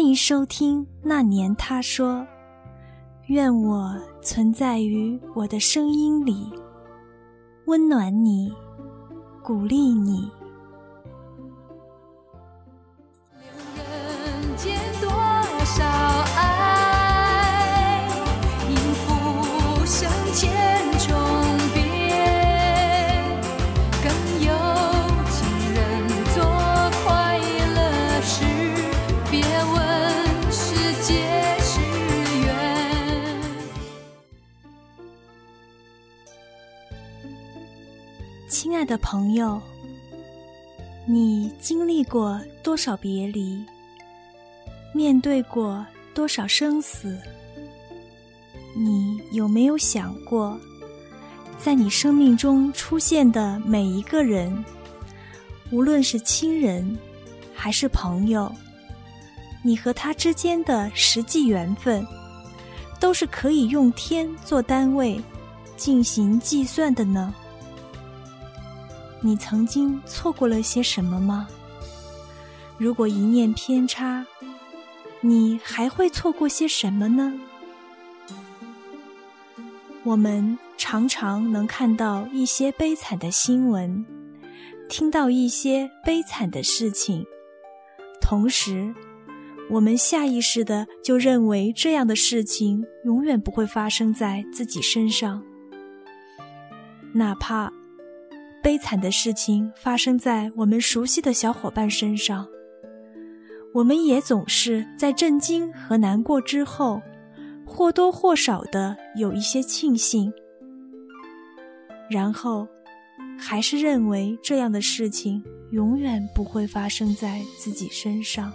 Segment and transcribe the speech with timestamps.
[0.00, 2.20] 欢迎收听《那年他说》，
[3.26, 6.50] 愿我存在于我的声音里，
[7.66, 8.50] 温暖你，
[9.42, 10.26] 鼓励你。
[38.62, 39.58] 亲爱的朋友，
[41.06, 43.64] 你经历过多少别离？
[44.92, 47.16] 面对过多少生死？
[48.76, 50.60] 你有没有想过，
[51.58, 54.62] 在你生命中出现的每一个人，
[55.70, 56.98] 无论是亲人
[57.54, 58.54] 还是朋友，
[59.62, 62.06] 你和他之间的实际缘分，
[63.00, 65.18] 都是可以用天做单位
[65.78, 67.34] 进行计算的呢？
[69.22, 71.46] 你曾经错过了些什么吗？
[72.78, 74.24] 如果一念偏差，
[75.20, 77.34] 你还会错过些什么呢？
[80.02, 84.06] 我们常常能看到一些悲惨的新闻，
[84.88, 87.26] 听到一些悲惨的事情，
[88.22, 88.94] 同时，
[89.68, 95.42] 我们下意识的就认为这样的事情永远不会发生在自己身上，
[97.12, 97.70] 哪怕。
[98.62, 102.46] 悲惨的事情发生在我们熟悉的小伙伴身上，
[103.72, 107.00] 我们也总是在震惊和难过之后，
[107.66, 110.32] 或多或少的有一些庆幸，
[112.10, 112.68] 然后
[113.38, 118.52] 还是认为这样的事情永远不会发生在自己身上。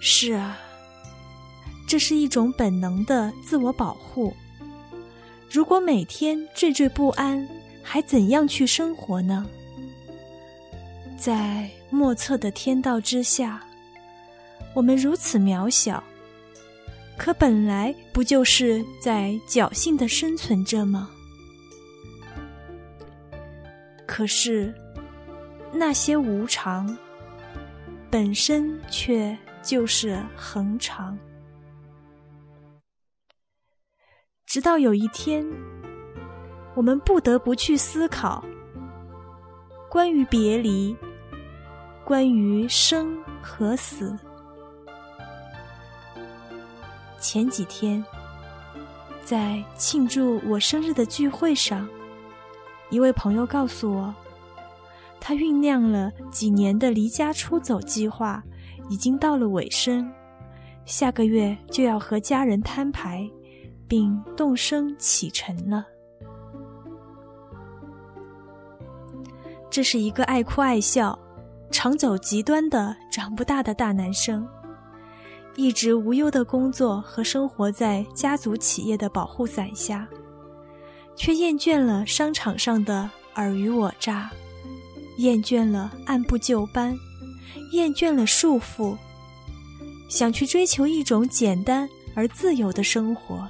[0.00, 0.58] 是啊，
[1.88, 4.34] 这是一种本能的自我保护。
[5.50, 7.48] 如果每天惴惴不安，
[7.84, 9.46] 还怎样去生活呢？
[11.16, 13.62] 在莫测的天道之下，
[14.74, 16.02] 我们如此渺小，
[17.16, 21.08] 可本来不就是在侥幸的生存着吗？
[24.06, 24.74] 可是，
[25.72, 26.96] 那些无常，
[28.10, 31.16] 本身却就是恒常。
[34.46, 35.46] 直到有一天。
[36.74, 38.44] 我们不得不去思考
[39.88, 40.96] 关于别离，
[42.04, 44.18] 关于生和死。
[47.20, 48.04] 前几天，
[49.24, 51.88] 在庆祝我生日的聚会上，
[52.90, 54.14] 一位朋友告诉我，
[55.20, 58.42] 他酝酿了几年的离家出走计划
[58.90, 60.12] 已经到了尾声，
[60.84, 63.26] 下个月就要和家人摊牌，
[63.86, 65.86] 并动身启程了。
[69.74, 71.18] 这是一个爱哭爱笑、
[71.72, 74.46] 常走极端的长不大的大男生，
[75.56, 80.06] 一直无忧的工作和生活在家族企业的保护伞下，
[81.16, 84.30] 却厌倦了商场上的尔虞我诈，
[85.16, 86.96] 厌倦了按部就班，
[87.72, 88.96] 厌倦了束缚，
[90.08, 93.48] 想去追求一种简单而自由的生活。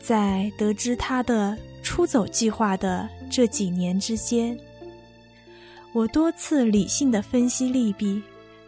[0.00, 1.58] 在得知他的
[1.88, 3.08] 出走计划的。
[3.30, 4.54] 这几年之间，
[5.94, 8.22] 我多次理性的分析利弊，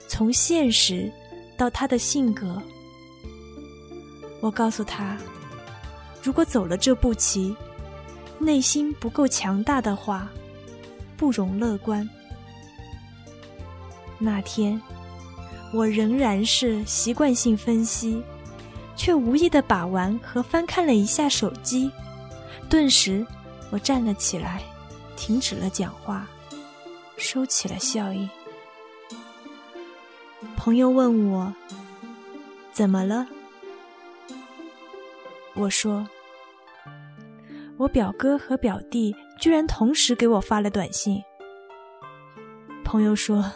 [0.08, 1.12] 从现实
[1.54, 2.60] 到他的性格。
[4.40, 5.18] 我告诉他，
[6.22, 7.54] 如果走了这步棋，
[8.38, 10.26] 内心不够强大的话，
[11.18, 12.08] 不容乐观。
[14.18, 14.80] 那天，
[15.74, 18.22] 我仍然是习惯性分析，
[18.96, 21.90] 却无意的把玩和翻看了一下手机，
[22.70, 23.26] 顿时。
[23.72, 24.60] 我站了起来，
[25.16, 26.26] 停止了讲话，
[27.16, 28.28] 收起了笑意。
[30.56, 31.54] 朋友问我
[32.74, 33.28] ：“怎么了？”
[35.54, 36.08] 我说
[37.78, 41.22] ：“我表哥和表弟居然同时给我发了短信。”
[42.84, 43.52] 朋友说：“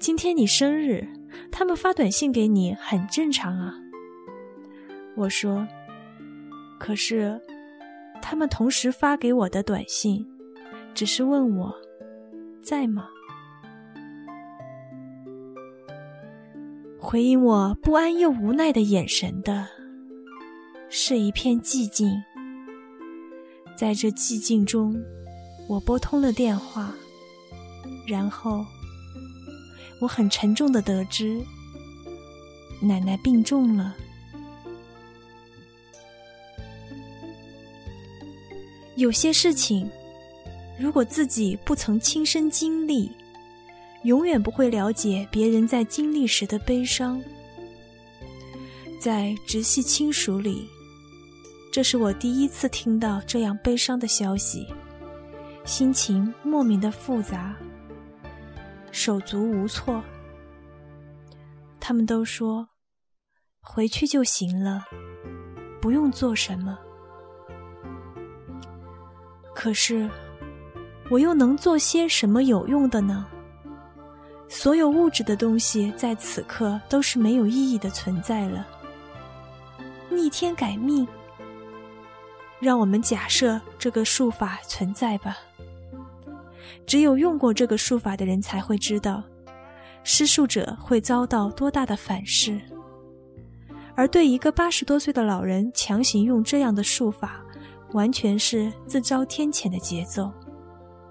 [0.00, 1.06] 今天你生日，
[1.52, 3.74] 他们发短信给你很正常啊。”
[5.14, 5.68] 我说
[6.80, 7.40] ：“可是。”
[8.28, 10.26] 他们同时发给我的短信，
[10.92, 11.72] 只是问我
[12.60, 13.08] 在吗？
[16.98, 19.68] 回应我不安又无奈的眼神的，
[20.88, 22.20] 是一片寂静。
[23.76, 25.00] 在这寂静中，
[25.68, 26.92] 我拨通了电话，
[28.08, 28.66] 然后
[30.00, 31.40] 我很沉重的得知，
[32.82, 33.94] 奶奶病重了。
[38.96, 39.90] 有些事情，
[40.78, 43.12] 如果自己不曾亲身经历，
[44.04, 47.22] 永远不会了解别人在经历时的悲伤。
[48.98, 50.66] 在直系亲属里，
[51.70, 54.66] 这是我第一次听到这样悲伤的消息，
[55.66, 57.54] 心情莫名的复杂，
[58.90, 60.02] 手足无措。
[61.78, 62.66] 他们都说
[63.60, 64.86] 回去就行了，
[65.82, 66.78] 不用做什么。
[69.56, 70.08] 可是，
[71.08, 73.26] 我又能做些什么有用的呢？
[74.48, 78.66] 所有物质的东西在此刻都是没有意义的存在了。
[80.10, 81.08] 逆天改命，
[82.60, 85.38] 让我们假设这个术法存在吧。
[86.86, 89.22] 只有用过这个术法的人才会知道，
[90.04, 92.60] 施术者会遭到多大的反噬。
[93.94, 97.42] 而对一个八十多岁的老人强行用这样的术法，
[97.96, 100.30] 完全是自招天谴的节奏。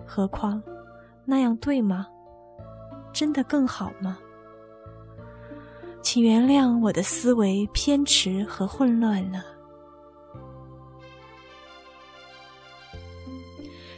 [0.05, 0.61] 何况，
[1.25, 2.05] 那样对吗？
[3.11, 4.19] 真的更好吗？
[6.03, 9.43] 请原谅我的思维偏迟和混乱了。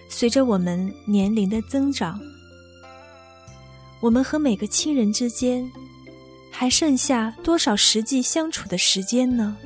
[0.07, 2.17] 随着我们年龄的增长，
[3.99, 5.69] 我们和每个亲人之间
[6.49, 9.57] 还剩下多少实际相处的时间呢？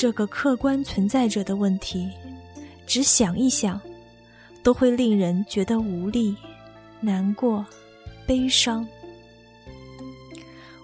[0.00, 2.10] 这个客观存在着的问题，
[2.86, 3.78] 只想一想，
[4.62, 6.34] 都会令人觉得无力、
[7.00, 7.62] 难过、
[8.26, 8.88] 悲伤。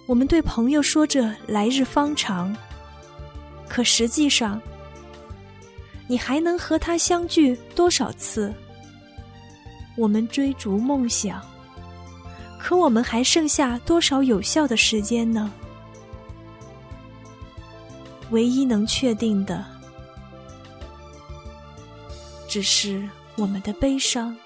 [0.06, 2.54] 我们对朋友说着“来日方长”，
[3.66, 4.60] 可实际上，
[6.06, 8.52] 你还能和他相聚多少次？
[9.96, 11.40] 我们追逐梦想，
[12.60, 15.50] 可我们还剩下多少有效的时间呢？
[18.30, 19.64] 唯一能确定的，
[22.48, 24.36] 只是我们的悲伤，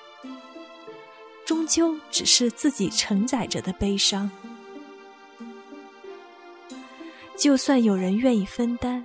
[1.44, 4.30] 终究只是自己承载着的悲伤。
[7.36, 9.02] 就算有人愿意分担，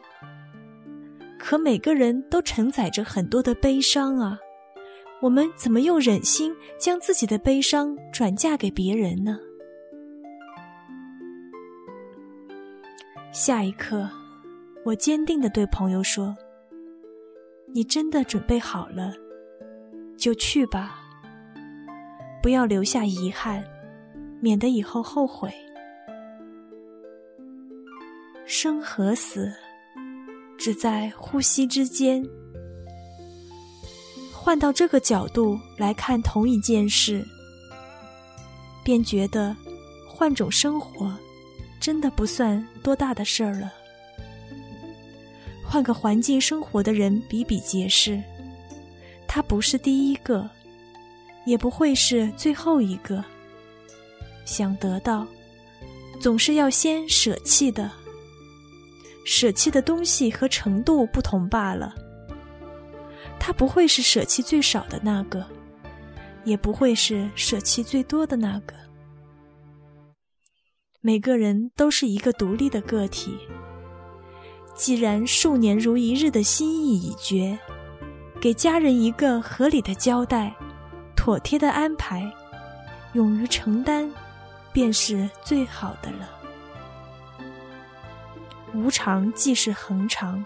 [1.39, 4.37] 可每个人都承载着很多的悲伤啊！
[5.21, 9.39] 我们怎么又忍心将自己的悲伤转嫁给别人呢？
[13.31, 14.09] 下一刻，
[14.85, 16.37] 我坚定地对朋友说
[17.73, 19.11] ：“你真的准备好了，
[20.15, 20.99] 就去吧，
[22.39, 23.63] 不要留下遗憾，
[24.39, 25.51] 免得以后后悔。”
[28.45, 29.51] 生和死，
[30.55, 32.23] 只在呼吸之间。
[34.31, 37.25] 换到这个角度来看同一件事，
[38.83, 39.57] 便觉得
[40.07, 41.11] 换种生活，
[41.81, 43.73] 真的不算多大的事儿了。
[45.67, 48.21] 换个环境生活的人比比皆是，
[49.27, 50.49] 他不是第一个，
[51.45, 53.23] 也不会是最后一个。
[54.45, 55.27] 想得到，
[56.21, 57.91] 总是要先舍弃的。
[59.25, 61.93] 舍弃的东西和程度不同罢了。
[63.39, 65.45] 他不会是舍弃最少的那个，
[66.43, 68.75] 也不会是舍弃最多的那个。
[71.01, 73.35] 每个人都是一个独立的个体。
[74.75, 77.57] 既然数年如一日的心意已决，
[78.41, 80.53] 给家人一个合理的交代，
[81.15, 82.29] 妥帖的安排，
[83.13, 84.11] 勇于承担，
[84.73, 86.29] 便是最好的了。
[88.73, 90.43] 无常既是恒常，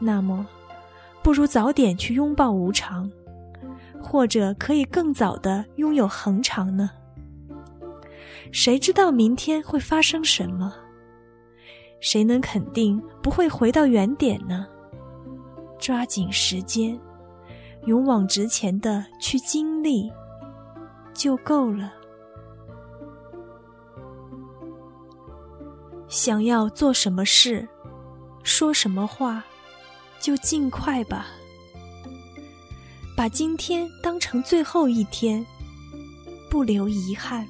[0.00, 0.44] 那么，
[1.22, 3.08] 不如早点去拥抱无常，
[4.02, 6.90] 或者可以更早的拥有恒常呢？
[8.50, 10.74] 谁知道明天会发生什么？
[12.04, 14.66] 谁能肯定不会回到原点呢？
[15.78, 17.00] 抓紧时间，
[17.86, 20.12] 勇往直前的去经历，
[21.14, 21.90] 就够了。
[26.06, 27.66] 想要做什么事，
[28.42, 29.42] 说什么话，
[30.20, 31.28] 就尽快吧。
[33.16, 35.44] 把今天当成最后一天，
[36.50, 37.48] 不留遗憾。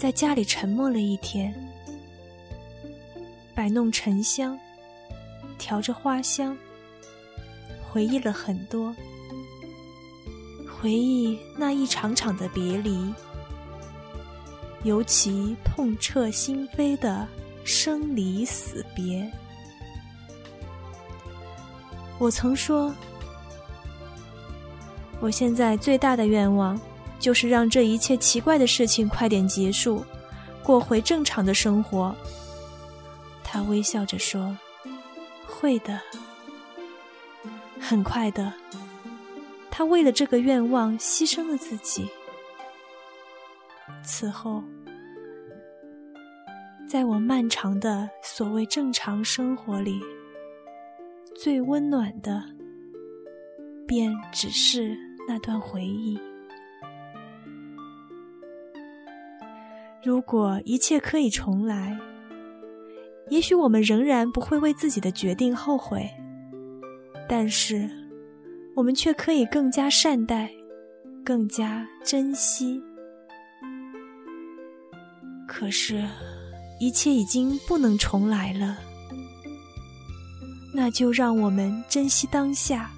[0.00, 1.54] 在家里沉默了一天，
[3.54, 4.58] 摆弄沉香，
[5.58, 6.56] 调着花香，
[7.86, 8.96] 回忆了很多。
[10.80, 13.12] 回忆那一场场的别离，
[14.84, 17.28] 尤其痛彻心扉的
[17.62, 19.30] 生离死别。
[22.18, 22.90] 我曾说，
[25.20, 26.80] 我现在最大的愿望，
[27.20, 30.04] 就是让这一切奇怪的事情快点结束，
[30.62, 32.12] 过回正常的生活。
[33.44, 34.56] 他微笑着说
[35.46, 36.00] ：“会的，
[37.78, 38.52] 很快的。”
[39.70, 42.08] 他为了这个愿望牺牲了自己。
[44.04, 44.62] 此后，
[46.88, 50.00] 在我漫长的所谓正常生活里，
[51.36, 52.42] 最温暖的，
[53.86, 54.96] 便只是
[55.26, 56.18] 那段回忆。
[60.02, 61.98] 如果一切可以重来，
[63.28, 66.08] 也许我们仍然不会为自己的决定后悔，
[67.28, 67.88] 但是，
[68.74, 70.50] 我们却可以更加善待，
[71.22, 72.82] 更加珍惜。
[75.46, 76.02] 可是，
[76.80, 78.78] 一切已经不能重来了，
[80.74, 82.90] 那就让我们珍惜当下，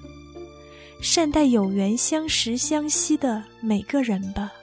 [1.01, 4.53] 善待有缘相识相惜的每个人吧。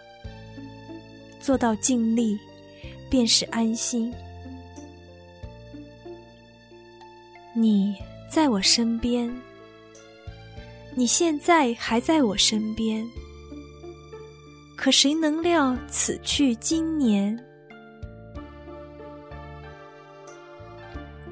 [1.41, 2.39] 做到尽力，
[3.09, 4.13] 便是安心。
[7.53, 7.97] 你
[8.31, 9.35] 在我身边，
[10.95, 13.05] 你现在还在我身边，
[14.77, 17.37] 可谁能料此去经年？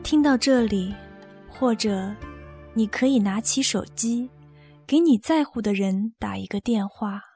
[0.02, 0.92] 听到这里，
[1.48, 2.12] 或者
[2.74, 4.28] 你可以拿起手机，
[4.86, 7.27] 给你在乎的人打一个电话。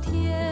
[0.00, 0.49] 天。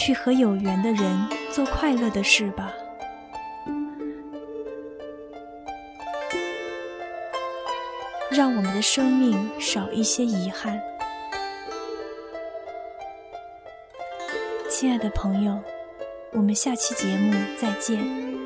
[0.00, 2.72] 去和有缘的人做快乐的事吧，
[8.30, 10.80] 让我们的生命少一些遗憾。
[14.70, 15.62] 亲爱的朋友，
[16.32, 18.39] 我们下期节目再见。